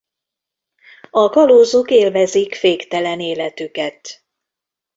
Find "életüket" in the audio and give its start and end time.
3.19-4.23